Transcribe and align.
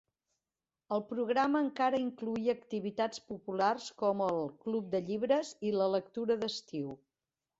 El 0.95 1.01
programa 1.09 1.59
encara 1.65 1.99
incloïa 2.03 2.55
activitats 2.57 3.21
populars, 3.33 3.91
com 4.03 4.25
el 4.29 4.41
"Club 4.63 4.89
de 4.95 5.03
llibres" 5.11 5.51
i 5.71 5.75
la 5.79 5.91
"Lectura 5.97 6.39
d"estiu". 6.45 6.89